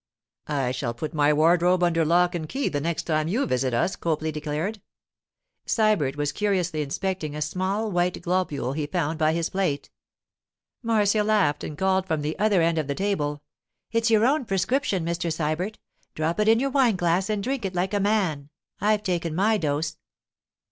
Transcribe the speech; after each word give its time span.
'I 0.47 0.71
shall 0.71 0.93
put 0.95 1.13
my 1.13 1.31
wardrobe 1.31 1.83
under 1.83 2.03
lock 2.03 2.33
and 2.33 2.49
key 2.49 2.69
the 2.69 2.81
next 2.81 3.03
time 3.03 3.27
you 3.27 3.45
visit 3.45 3.71
us,' 3.71 3.95
Copley 3.95 4.31
declared. 4.31 4.81
Sybert 5.67 6.15
was 6.15 6.31
curiously 6.31 6.81
inspecting 6.81 7.35
a 7.35 7.39
small 7.43 7.91
white 7.91 8.19
globule 8.23 8.73
he 8.73 8.87
found 8.87 9.19
by 9.19 9.31
his 9.33 9.51
plate. 9.51 9.91
Marcia 10.81 11.23
laughed 11.23 11.63
and 11.63 11.77
called 11.77 12.07
from 12.07 12.23
the 12.23 12.39
other 12.39 12.63
end 12.63 12.79
of 12.79 12.87
the 12.87 12.95
table: 12.95 13.43
'It's 13.91 14.09
your 14.09 14.25
own 14.25 14.43
prescription, 14.45 15.05
Mr. 15.05 15.31
Sybert; 15.31 15.75
drop 16.15 16.39
it 16.39 16.47
in 16.47 16.59
your 16.59 16.71
wine 16.71 16.95
glass 16.95 17.29
and 17.29 17.43
drink 17.43 17.63
it 17.63 17.75
like 17.75 17.93
a 17.93 17.99
man. 17.99 18.49
I've 18.79 19.03
taken 19.03 19.35
my 19.35 19.59
dose. 19.59 19.97